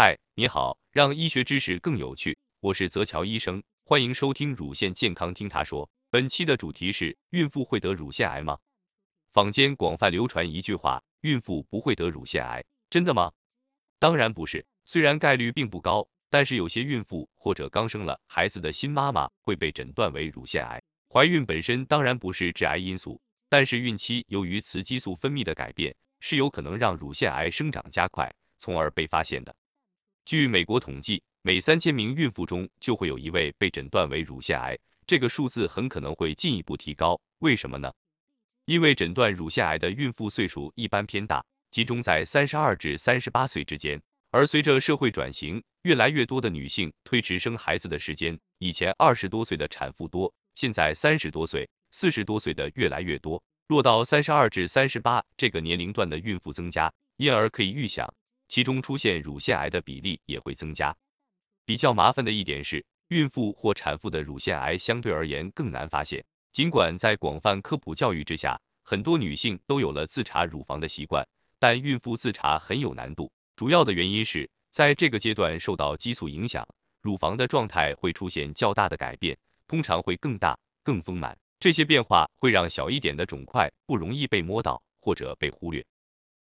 [0.00, 5.90] 嗨，你好，让医学知识更有趣，我是泽乔医生，欢迎收听乳腺健康听他说。
[6.08, 8.56] 本期的主题是：孕妇会得乳腺癌吗？
[9.32, 13.32] 坊间广泛流传一句话：孕妇不会得乳腺癌，真的吗？
[13.98, 20.80] 当然不是，虽然概率并不高，但是有些孕妇或者刚生了孩子的新妈妈会被诊断为乳腺癌。
[21.12, 29.52] 怀孕本身当然不是致癌因素，但是孕期由于雌激素分泌的改变，是有可能让乳腺癌生长加快，从而被发现的。
[30.28, 37.18] 据美国统计，每三千名孕妇中就会有一位被诊断为乳腺癌，这个数字很可能会进一步提高。
[37.38, 37.90] 为什么呢？
[38.66, 43.98] 因为诊断乳腺癌的孕妇岁数一般偏大，集中在三十二至三十八岁之间。
[44.30, 48.38] 而随着社会转型，越来越多的女性推迟生孩子的时间。
[48.58, 53.42] 以前二十多岁的产妇多，现在三十多岁、四十多岁的越来越多。
[53.68, 58.06] 落到三十二至三十八这个年龄段的孕妇增加，因而可以预想。
[58.48, 60.96] 其中出现乳腺癌的比例也会增加。
[61.64, 66.24] 比较麻烦的一点是，孕妇或产妇的乳腺癌相对而言更难发现。
[66.50, 71.24] 尽管在广泛科普教育之下，很多女性都有了自查乳房的习惯，
[71.58, 73.30] 但孕妇自查很有难度。
[73.54, 76.66] 主要的原因是在这个阶段受到激素影响，
[77.02, 81.38] 乳房的状态会出现较大的改变，通常会更大、更丰满。
[81.60, 85.84] 这些变化会让小一点的肿块不容易被摸到或者被忽略。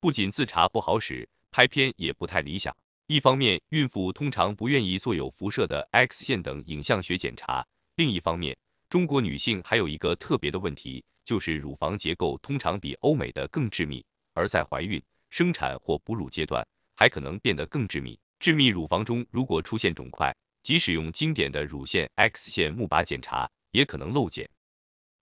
[0.00, 1.28] 不仅自查不好使。
[1.52, 2.74] 拍片也不太理想。
[3.06, 7.62] 一方面，孕妇通常不愿意做有辐射的 X 线等影像学检查；
[7.96, 8.56] 另一方面，
[8.88, 18.18] 中国女性还有一个特别的问题，就是乳房结构通常比欧美的更致密，而在怀孕、生产或哺乳阶段，还可能变得更致密。
[18.40, 24.48] 致密乳房中如果出现肿块，即使用经典的乳腺 X 线钼靶检查，也可能漏检。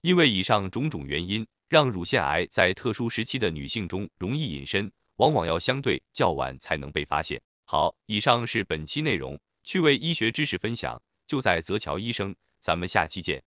[0.02, 4.90] 因为以上种种原因，让乳腺癌在特殊时期的女性中容易隐身。
[5.20, 7.38] 往往要相对较晚才能被发现。
[7.66, 13.42] 好，以上是本期内容，趣味医学知识分享，就在泽桥医生，咱们下期见。